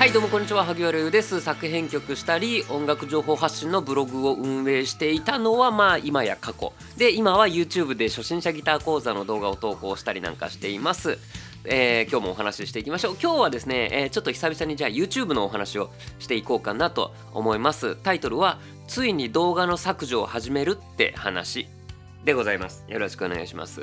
[0.00, 0.64] はいどうもこんにちは。
[0.64, 1.42] 萩原優です。
[1.42, 6.72] 作編曲したり音楽情報発信のブログを運営していたのはまあ今や過去。
[6.96, 11.18] で今は YouTube で初心者ギター講座の動画を投稿したりなんかしています。
[11.66, 13.16] えー、今日もお話ししていきましょう。
[13.22, 17.94] 今日はですね、えー、ちょっと久々にじゃあ YouTube のお話をしていこうかなと思います。
[17.96, 18.58] タイトルは
[18.88, 21.68] ついに動画の削除を始めるって話
[22.24, 22.86] でございます。
[22.88, 23.82] よろしくお願いします。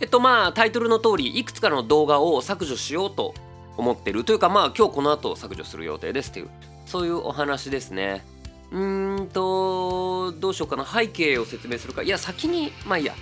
[0.00, 3.32] えっとまあタイトルの通りいくつかの動画を削除しようと
[3.76, 6.48] 思ってるというかまあ今日この後削除する予定ですっていう
[6.86, 8.24] そういうお話ですね。
[8.70, 10.86] うーんとどうしようかな。
[10.86, 12.02] 背景を説明するか。
[12.02, 13.14] いや先にまあいいや。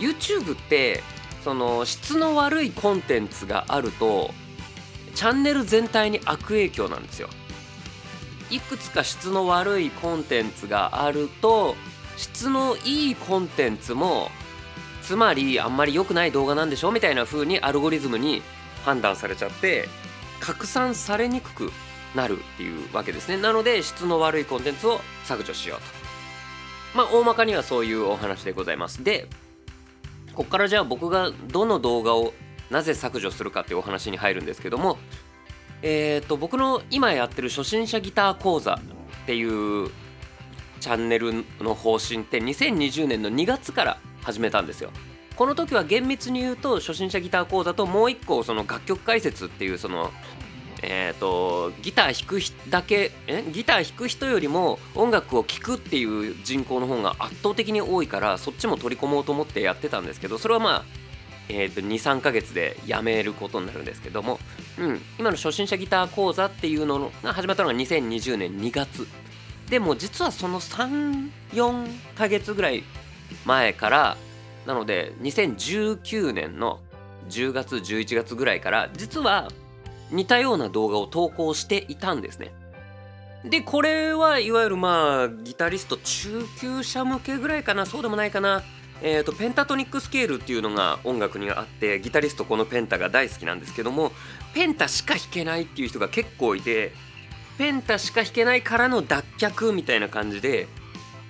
[0.00, 1.02] YouTube って
[1.44, 4.30] その質の悪いコンテンツがあると
[5.14, 7.28] チャンネル全体に悪影響なんですよ。
[8.50, 11.76] いくつか質の悪いコンテンツがあると
[12.16, 14.30] 質のいいコンテンツも
[15.02, 18.42] つまりあんまり良くない動画なんでしょみたいな風にアルゴリズムに
[18.84, 19.88] 判断されちゃって
[20.40, 21.72] 拡散されにくく
[22.14, 23.36] なるっていうわけですね。
[23.36, 25.84] なので質の悪いコンテンツを削除しようと。
[26.94, 29.02] まあ大まかにはそういうお話でございます。
[29.02, 29.26] で
[30.34, 32.34] ここからじゃあ僕がどの動画を
[32.70, 34.98] なぜ削除するかっていうお話に入るんですけども
[35.82, 39.90] えっ、ー、と僕の今やってる初心者ギター講座っていう
[40.80, 44.90] チャンネルの方針って2020年の2月から始めたんですよ。
[45.36, 50.10] この時は厳密に言うと初心者ギター講座ともう一個その楽曲解説っていうその
[50.86, 53.42] えーと、ギター弾くだけえ？
[53.50, 60.84] ギター弾く人よりも音楽を聴くっていう人口の方が圧倒的に多いからそっちも取り込もうと思ってやってたんですけどそれはまあ、
[61.48, 64.38] えーと、23ヶ月でやめることになるんですけども、
[64.78, 69.06] うん、今の初心者ギター講座っていうのが始まったのが2020年2月。
[69.70, 72.84] でも実はその34ヶ月ぐらい
[73.46, 74.16] 前から
[74.66, 76.80] なので2019年の
[77.28, 79.48] 10月11月ぐらいから実は
[80.10, 82.52] 似たような動画を投稿していたんですね。
[83.44, 88.62] でこれはいわゆるまあギタリスト中級者向けぐらいかなそうでもないかな
[89.02, 94.12] えーと、ペンタトニックスケールっていうのが音楽にあってギタリストこのペンタが大好きなんですけども
[94.54, 96.92] ペンタしか弾けないっていう人が結構いて
[97.58, 100.68] ペンタしか弾けないからの脱却みたいな感じで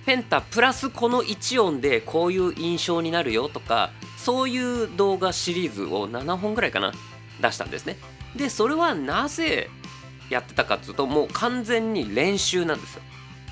[0.05, 6.93] ペンタプラスこの1音でこういう印象になるよとかそういう動画シリーズを7本ぐらいかな
[7.41, 7.97] 出したんですね。
[8.35, 9.69] でそれはなぜ
[10.29, 13.01] やってたかっていうともう完全に練習なんですよ。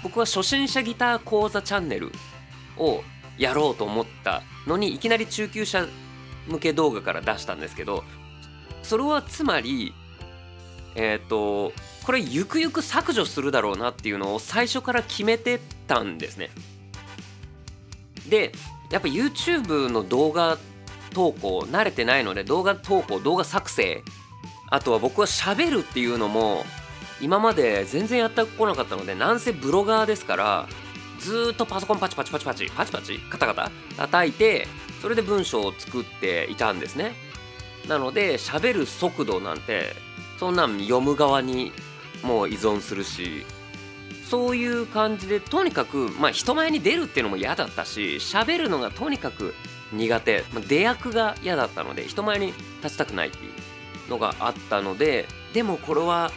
[0.04, 2.12] 僕は初心者ギター講座チャンネル
[2.78, 3.04] を
[3.38, 5.88] やろうと思ったのにいきなり中級者
[6.48, 8.04] 向け動画から出したんですけど
[8.84, 9.94] それはつまり
[10.96, 11.72] えっ、ー、と
[12.06, 16.50] これゆくゆく削除するだろうなっていうのを最初から決めてたんですね。
[18.28, 18.52] で
[18.92, 20.58] やっぱ YouTube の動画
[21.14, 24.02] 投稿慣れてないので動画投稿動画作成
[24.70, 26.64] あとは僕は喋るっていうのも
[27.22, 30.68] 今まで全然やってこなかったのでなんせブロガーですから
[31.20, 34.68] ずっとパソコンパチパチパチパチパチパチカタカタ叩いて
[35.02, 37.14] それで文章を作っていたんですね
[37.88, 39.94] なので喋る速度なんて
[40.40, 41.72] そんなん読む側に
[42.24, 43.46] もう依存するし。
[44.34, 49.54] そういう感じでとにかくまあ人前に出るっていうのも嫌だったし喋るのがとにかく
[49.92, 52.48] 苦手、まあ、出役が嫌だったので人前に
[52.82, 53.42] 立ちたくないってい
[54.08, 56.32] うのがあったのででもこれは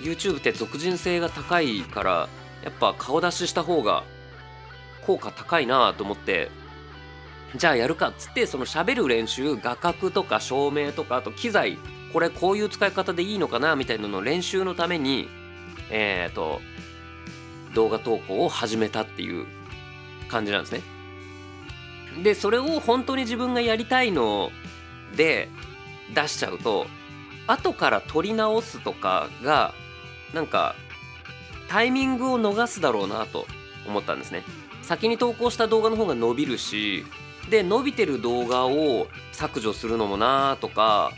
[0.00, 2.28] YouTube って俗人性が高いから
[2.62, 4.04] やっぱ顔出しした方が
[5.06, 6.50] 効果高いなと思って
[7.54, 11.78] じゃあやるかっつってその喋る練習画角とか照明とかあと機材
[12.12, 15.28] これこういう使い方でいいのかなみたいなのを練習のために
[15.90, 16.60] えっ、ー、と
[17.74, 19.46] 動画投稿を始めたっていう
[20.28, 20.82] 感じなんですね。
[22.22, 24.50] でそれを本当に自分がやりたいの
[25.16, 25.48] で
[26.14, 26.86] 出しちゃうと
[27.46, 29.74] 後から撮り直すとかが
[30.32, 30.74] なんか
[31.68, 33.46] タイミングを逃すだろうなと
[33.86, 34.42] 思ったんですね。
[34.82, 37.04] 先に投稿した動画の方が伸びるし
[37.50, 41.12] で伸びてる動画を削除するのもなとか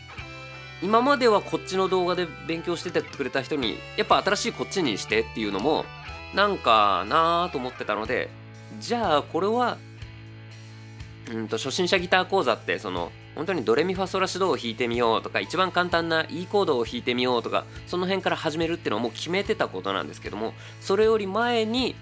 [0.83, 5.85] 今まではこっちの動画で勉強しててくれた人にやっぱ新しいこっちにしてっていうのも
[6.35, 8.29] なんかなぁと思ってたので
[8.81, 9.79] じゃあこれは
[11.31, 21.95] うんと初心者ギター講座ってその本当にドレミファソラシドを弾いてみようとか一番簡単な E コードを弾いてみようとかその辺から始めるっていうのはもう決めてたことなんですけどもそれより前に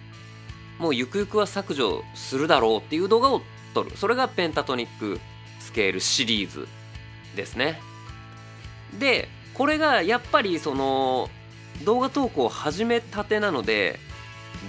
[0.79, 3.40] もうゆくゆくは削除するだろうっていう動画を
[3.75, 5.20] 撮るそれがペンタトニック
[5.61, 6.69] スケールシリーズ
[7.34, 7.81] ですね。
[8.99, 11.31] でこれがやっぱりその
[11.85, 13.99] 動画投稿を始めたてなので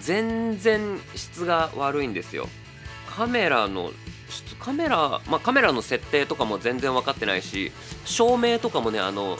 [0.02, 2.48] 全然質が悪いんですよ。
[3.16, 3.92] カメラの
[4.60, 7.72] カメラまあカメラの設定とかも全然分かってないし
[8.06, 9.38] 照明とかもねあの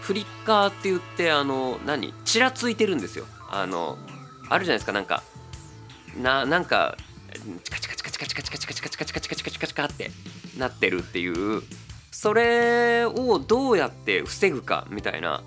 [0.00, 3.26] フリッカーって言ってあの何ちらついてるんですよ。
[3.50, 3.98] あの
[4.48, 5.22] あるじゃないですかなんか
[6.20, 6.96] ななんか
[7.62, 10.10] チカチカチカチカチカチカチカチカチカチカチカチカチカチカって
[10.58, 11.62] なってるっていう
[12.14, 15.42] それをどうやって防ぐかみたいな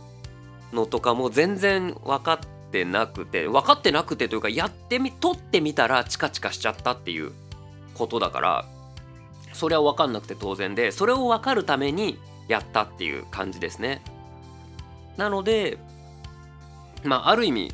[0.74, 2.40] のとかも全然分かっ
[2.72, 7.32] てなくて分かってなくてというかやってみ撮ってみたらチカチカしちゃったっていう
[7.96, 8.66] ことだから
[9.54, 12.20] それは分かんなくて当然でそれを分かるために
[12.50, 14.02] やったっていう感じですね。
[15.16, 15.78] なので
[17.06, 17.74] まあある意味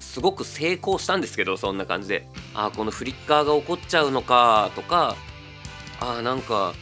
[0.00, 2.28] すごく成功したんですけどそんな感じで。
[2.52, 5.16] ああこのフリッカーが起こっちゃうのかとか
[5.98, 6.74] ああなんか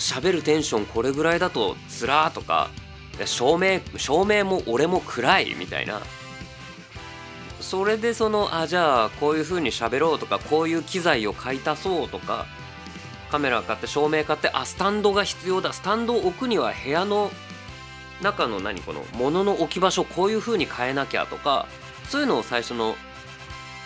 [0.00, 2.70] 喋るテンションこれぐらいだとつらーとか
[3.26, 6.00] 照明照明も俺も暗いみたいな。
[7.60, 12.46] それでそのあじゃあこういう風に喋ろうとかこういう機材を買い足そうとか
[13.30, 15.72] カメラ買って照明買ってあスタンドが必要だ。
[15.72, 17.30] スタンドを置くには部屋の
[18.22, 21.66] 中の何この物の置き場所こういう風に変えなきゃとか
[22.08, 22.96] そういうのを最初の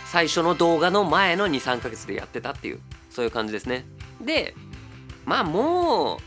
[0.07, 2.81] 最初の動画の前の23ヶ月でやってたっていう
[3.11, 3.85] そういう感じですね。
[4.21, 4.55] で
[5.25, 6.21] まあも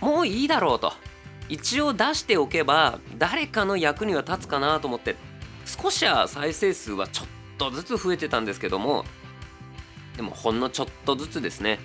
[0.00, 0.92] うもういいだろうと。
[1.50, 5.16] 一応出しておけば誰かの役には立つかなと思って
[5.64, 7.26] 少しは再生数はちょっ
[7.58, 9.04] とずつ増えてたんですけども
[10.16, 11.80] でもほんのちょっとずつですね。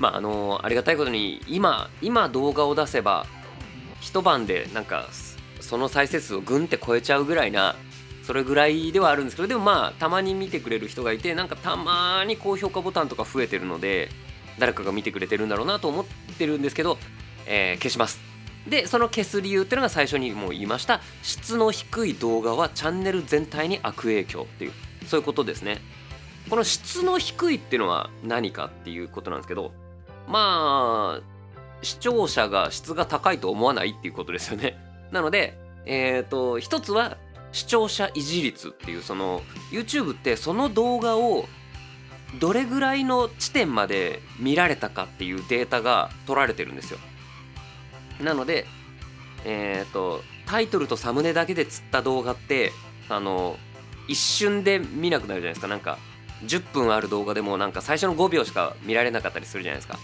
[0.00, 3.26] まああのありがたいことに今今動画を出せば
[4.00, 5.08] 一晩でなんか
[5.60, 7.76] その再生数をグンって超えちゃうぐらいな
[8.24, 14.08] それぐらいではあるんですけどでもまあたまに見てくれる人がいてなんかたまに高評価ボタンとか増えてるので
[14.58, 16.04] 誰かが見てくれてるんだろうなと思っ
[16.38, 16.98] てるんですけど、
[17.46, 18.20] えー、消します。
[18.68, 21.00] でその消す理由っていうのが最初にも言いました。
[21.22, 24.72] 質の低い動画はチャンネル全体に悪影響っていう
[25.06, 25.80] そういうことですね。
[26.48, 29.72] この質の低いっていうのは何かっていうことなんですけど
[30.28, 31.22] まあ
[31.82, 34.76] 視聴者が質が高いと思わないっていうことですよね。
[35.10, 37.18] なのでえっ、ー、と一つは
[37.52, 41.46] 視聴者維持率っていうその YouTube ってその動画を
[42.40, 46.98] どれぐらいの地点まで見られたかっていうデータが取られてるんですよ。
[48.20, 48.66] なので
[49.44, 52.72] えっ、ー、とタイトルとサムネだけで釣った動画って
[53.08, 53.56] あの
[54.08, 55.68] 一瞬で見なくなるじゃないですか。
[55.68, 55.98] なんか
[56.44, 59.98] 10分ある動画でもなんか最初の5秒しか見られなかったりするじゃないですか。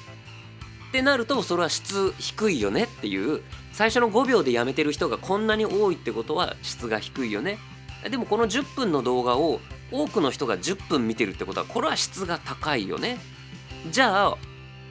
[0.88, 3.42] ってなるとそれは質低いよねっていう
[3.72, 7.58] 最初の5秒でやめてる人がこんなに多いってことは質が低いよね。
[8.08, 9.60] でもこの10分の動画を
[9.92, 13.18] 多くの人が10分見てるってことはこれは質が高いよね。
[13.90, 14.38] じゃあ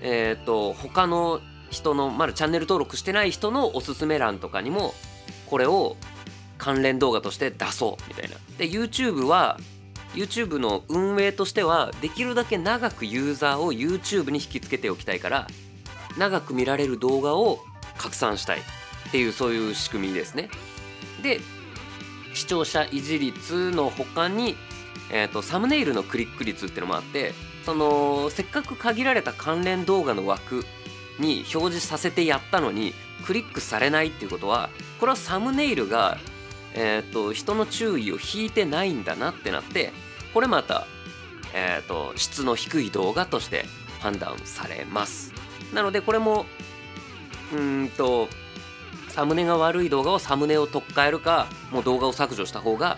[0.02, 4.94] えっ、ー、と他の人のまだチャンネル登録してない人のおすすめ欄とかにも
[5.48, 5.98] これを
[6.58, 8.36] 関連動画として出そうみたいな。
[8.58, 9.60] で YouTube は
[10.14, 15.48] YouTube の運営としてはできるだけ長くユーザーを YouTube に引きつけておきたいから
[16.18, 17.60] 長く見られる動画を
[17.98, 20.50] 拡散したいっていうそういう仕組みですね。
[21.22, 21.40] で
[22.34, 24.56] 視聴者維持率の他に
[25.12, 27.34] えーと、サムネイルのクリック率っていうのもあって
[27.66, 30.66] そのせっかく限られた関連動画の枠
[31.20, 32.94] に表示させてやったのに
[33.26, 34.70] クリックされないっていうことは
[35.00, 36.18] これはサムネイルが、
[36.74, 39.92] えーと、人の注意を引いてないんだなってなって
[40.34, 40.86] これまた、
[41.54, 43.66] えーと、質の低い動画として
[44.00, 45.34] 判断されます。
[45.74, 46.46] なのでこれも
[47.54, 48.30] うんと
[49.10, 52.98] サムネが悪い動画をサムネを取っ換えるかもう動画を削除した方が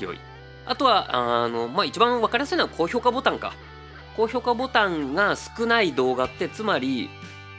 [0.00, 0.35] 良い。
[0.66, 3.52] あとはあの、まあ、一番分かりやすいのは高評価ボタンか。
[4.16, 7.10] 高評価ボタンが少ない動画ってつまり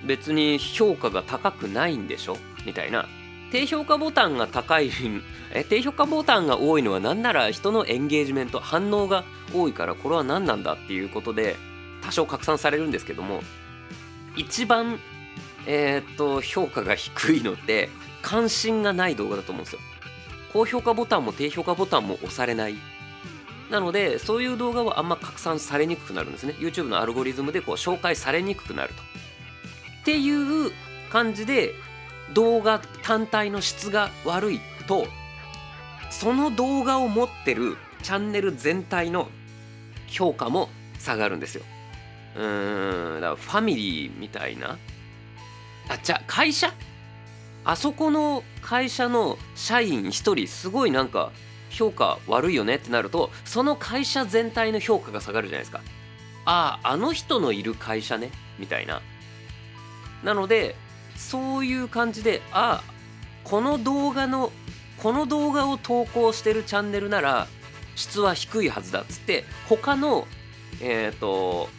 [0.05, 2.37] 別に評価が高くないんでしょ？
[2.65, 3.05] みたいな。
[3.51, 4.91] 低評価ボタンが高い
[5.53, 9.23] え低評価ボタンが多いのは何なら人のエンゲージメント反応が
[9.53, 11.55] 多いからこれは何なんだっていうことで
[12.03, 13.41] 多少拡散されるんですけども。
[14.35, 14.99] 一番
[15.65, 17.89] えー、っと評価が低いのって
[18.21, 19.79] 関心がない動画だと思うんですよ。
[20.53, 22.75] 高評価ボタンも低評価ボタンも押されない。
[23.69, 26.55] なのでそういう動画はあんま拡散されにくくなるんですね。
[26.59, 29.01] YouTube のアルゴリズムでこう紹介されにくくなると。
[30.01, 30.71] っていう
[31.11, 31.73] 感じで
[32.33, 35.07] 動画単体の質が悪いと
[36.09, 39.27] その動画を持ってるチャンネル全体の
[40.07, 40.69] 評価も
[40.99, 41.63] 下がるんですよ。
[42.35, 44.77] うーんだからファミリーみたいな。
[45.89, 46.73] あじゃあ会社？
[47.65, 51.31] あそこの会社の社員1人すごいなんか
[51.69, 55.81] 評価悪いよねってなるとその会社全体の評価が下がるじゃないですか。
[56.45, 58.31] あああの人のいる会社ね？
[58.57, 59.01] みたいな。
[60.23, 60.75] なので
[61.15, 62.93] そういう感じでああ
[63.43, 64.51] この動画の
[64.97, 67.47] この動画を投稿してるチャンネルなら
[67.95, 70.27] 質は低いはずだっつって他の
[70.81, 71.69] えっ、ー、と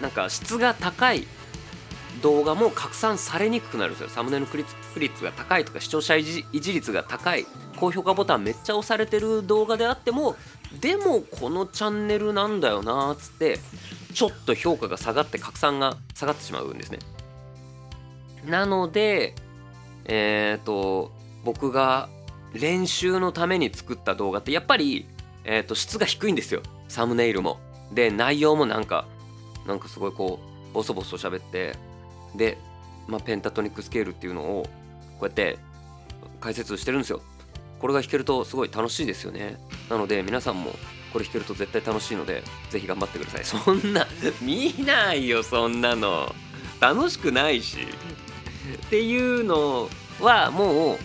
[0.00, 1.26] なんか質が高い
[2.22, 4.08] 動画も拡散されにくくなるんですよ。
[4.08, 7.46] サムネのクリック率が高いとか視聴者維持率が高い。
[7.76, 10.36] 高評価ボタンめっちゃ押されてる動画であっても
[10.80, 13.58] でもこのチャンネルなんだよなっつって
[14.12, 16.98] ちょっと評価が下がって拡散が下がってしまうんですね。
[18.46, 19.34] なので
[20.04, 21.12] えっ、ー、と
[21.44, 22.08] 僕が
[22.52, 25.06] 練習のために作った動画ってやっぱり、
[25.44, 26.62] えー、と質が低いんですよ。
[26.88, 27.58] サムネイルも。
[27.92, 29.06] で内容もなんか
[29.66, 30.38] なんかすごいこ
[30.70, 31.76] うボソボソ喋って
[32.34, 32.58] で、
[33.06, 34.62] まあ、ペンタトニックスケールっていうのを
[35.18, 35.58] こうやって
[36.40, 37.22] 解説してるんですよ。
[37.78, 39.56] これが弾けるとすごい楽しいですよね。
[39.90, 40.70] なので皆さんも
[41.12, 43.44] これ弾けると絶対楽しいのでぜひ頑張ってください。
[43.44, 44.06] そんな
[44.40, 46.34] 見ないよそんなの。
[46.80, 47.78] 楽しくないし。
[48.86, 49.88] っていうの
[50.20, 50.98] はもう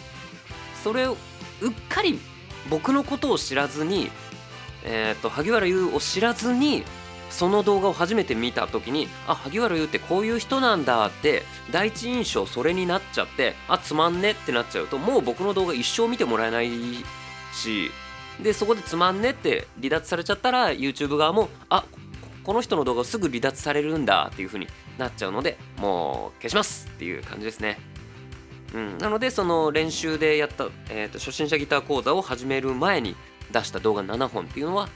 [0.84, 1.18] それを
[1.62, 2.20] うっかり
[2.70, 4.10] 僕のことを知らずに
[4.84, 6.84] えっ、ー、と萩原優を知らずに
[7.30, 16.70] その動画を初めて見た時にあ萩原優ってこういう人なんだって第一印象それになっちゃってあつまんねってなっちゃうともう僕の動画一生見てもらえない
[17.54, 17.92] し
[18.42, 21.86] でそこでつまんねって離脱されちゃったら YouTube 側もあ
[22.44, 24.68] この人の動画すぐ離脱されるんだっていう風に
[24.98, 27.80] なっちゃうのでもう消しますっていう感じですね。
[28.74, 33.16] うん、なのでその練習でやった、えーと初心者ギター講座を始める前に
[33.52, 34.90] 出した動画7本っていうのは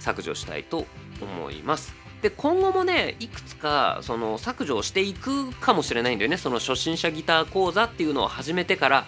[0.00, 0.86] 削除したいと
[1.20, 1.94] 思います。
[2.22, 6.36] で今後もねいくつかその削除をしていくかもしれないんだよね。
[6.36, 9.06] その初心者ギター講座っていうのを始めてから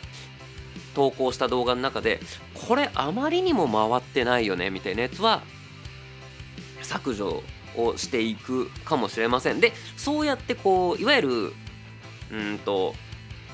[0.95, 2.21] 投稿した動画の中で
[2.55, 5.43] これあまりにも回ってないよねみたいなやつは
[6.83, 7.43] 削除
[7.77, 9.61] をしていくかもしれません。
[9.61, 11.53] でそうやってこういわゆる
[12.31, 12.95] うんと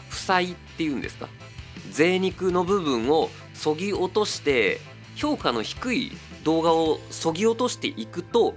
[0.08, 1.28] 負債っていうんですか？
[1.90, 4.80] 贅肉の部分をそぎ落として
[5.14, 6.12] 評価の低い
[6.44, 8.54] 動画をそぎ落としていくと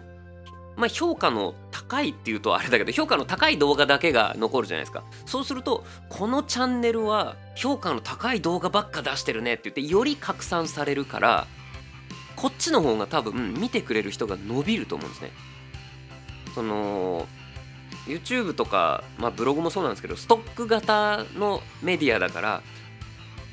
[0.77, 5.03] まあ、評価の高いっていうとあれだけど評価の高い動画だけが残るじゃないですか。
[5.25, 11.47] そうするとこのチャンネルは評価の高い動画ばっか出してるねって言ってより拡散されるから
[12.35, 15.31] こっちの方が多分見てくれる人が伸びると思うんですね。
[16.53, 17.27] その
[18.05, 22.61] YouTube とか、まあ、ブログもそうなんですけどストック型のメディアだから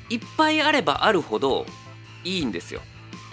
[0.09, 1.65] いっぱいあればあるほど
[2.23, 2.81] いいんですよ。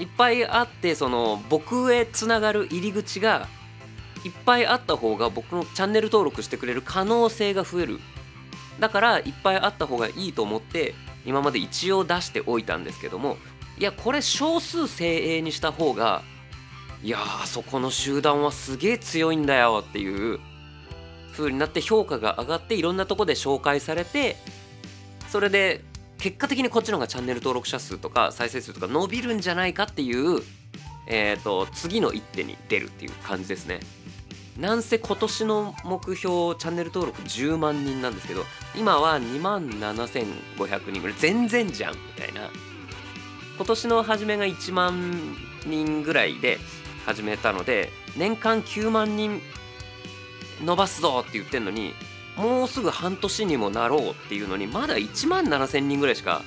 [0.03, 3.49] いっぱいあってその僕へつながる入り口が
[4.25, 8.01] いっぱいあった方が僕のチャンネル登録してくれる可能性が増える。
[8.81, 10.95] だからいっぱいあった方がいいと思って
[11.25, 13.37] 今まで一応出しておいたんですけども
[13.79, 16.23] いやこれ少数精鋭にした方が
[17.03, 20.41] いやーそこの集団はすげえ強いんだよっていう
[21.33, 24.37] 風になって評価が上がっていろんなとこで紹介されて
[25.29, 25.85] それで
[26.23, 30.41] 結果的にこっちの方がチャンネル登録者数とか再生数とか伸びるんじゃないかっていう
[31.07, 33.81] えーと、次の一手に出るっていう感じですね。
[34.59, 38.45] なんせ今年の目標チャンネル登録10万人なんですけど
[38.76, 42.50] 今は2万7500人ぐらい全然じゃんみたいな
[43.57, 46.59] 今年の初めが1万人ぐらいで
[47.07, 49.41] 始めたので年間9万人
[50.62, 51.95] 伸ばすぞって言ってんのに
[52.37, 56.43] もうすぐ半年にもなろうっていうのにまだ1万7000人ぐらいしか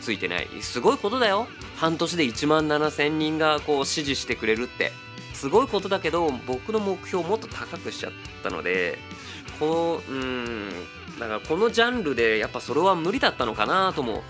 [0.00, 0.48] ついてない。
[0.60, 1.46] すごいことだよ。
[1.76, 4.92] 半年で1万7000人がこう支持してくれるって。
[5.38, 8.98] すごいことだけど僕の目標をもっと高くしちゃったので
[9.60, 10.68] このうん
[11.20, 14.24] だからこのジャンルでやっぱそれは無理だったのかなとも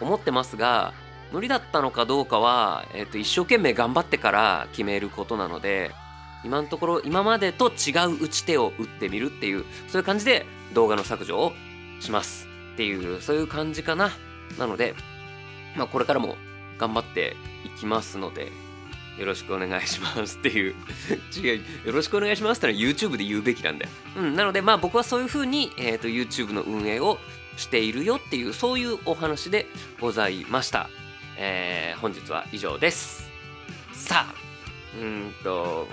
[0.00, 0.94] 思ってますが
[1.32, 5.90] 無理だったのかどうかは、えー、と一生懸命頑張ってから決めることなので
[6.44, 11.52] 今のところ今までと違う打ち手を打ってみるっていうそういう感じで動画の削除を
[12.00, 14.10] しますっていうそういう感じかな。
[14.58, 14.94] なので
[15.76, 16.36] まあこれからも
[16.78, 18.52] 頑張っていきますので
[19.18, 20.74] よろしくお願いしますっていう。
[21.36, 27.18] 違うよろしくお願いしますってのは YouTube で言うべきなんだよ、うん、なのでまあ僕はそういう風に、えーと、YouTube の運営を
[27.56, 29.66] しているよっていうそういうお話で
[30.00, 30.88] ございました、
[31.36, 33.28] えー、本日は以上です。
[33.92, 34.34] さあ
[35.00, 35.88] うんと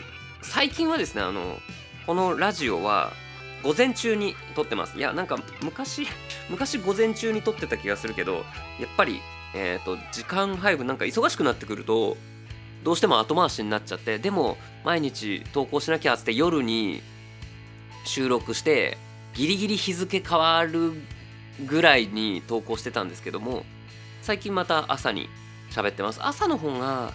[0.52, 1.60] 最近はですねあの
[2.06, 3.12] このラジオは
[3.64, 4.98] 午前中に撮ってます。
[4.98, 6.08] いやなんか昔
[6.50, 8.46] 昔午前中に撮ってた気がするけど
[8.80, 9.22] やっぱり
[9.58, 12.18] えーと、時間配分なんか忙しくなってくると
[12.84, 17.02] どうしても後回しになっちゃってでも毎日投稿しなきゃっつって夜に
[18.04, 18.98] 収録して
[19.34, 20.92] ギリギリ日付変わる
[21.66, 23.64] ぐらいに投稿してたんですけども
[24.22, 25.30] 最近また朝に
[25.72, 26.20] 喋ってます。
[26.22, 27.14] 朝の方が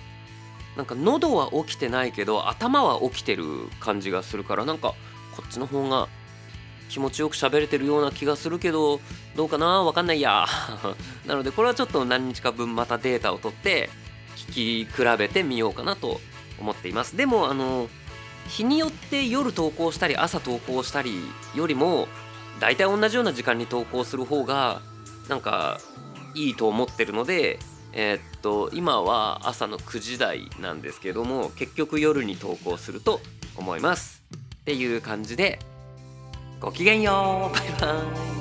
[0.77, 3.45] なんか喉は起きてないけど頭は起きてる
[3.81, 4.95] 感じがするからなんか
[5.37, 6.09] こっちの方が
[6.89, 9.01] 気持ちよく喋れてるような気がするけど
[9.37, 9.83] どうかな？
[9.85, 10.47] わかんないや。
[11.27, 13.91] なのでこれはちょっと何日か分またデータを取って
[14.37, 16.21] 聞き比べてみようかなと
[16.59, 17.17] 思っています。
[17.17, 17.89] でもあの
[18.49, 21.21] 日によって夜投稿したり朝投稿したり
[21.55, 22.09] よりも
[22.59, 24.83] 大体同じような時間に投稿する方が
[25.29, 25.79] なんか
[26.35, 27.61] いいと思ってるので
[27.93, 33.21] えー、っと今は朝の9時台なんですけども結局夜に投稿すると
[33.57, 34.23] 思います。
[34.61, 35.59] っていう感じで
[36.61, 37.57] ごきげんよう。
[37.57, 38.03] バイバ
[38.37, 38.40] イ。